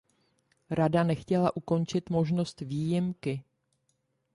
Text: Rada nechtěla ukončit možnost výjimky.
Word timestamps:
Rada 0.69 1.03
nechtěla 1.03 1.55
ukončit 1.57 2.09
možnost 2.09 2.61
výjimky. 2.61 3.43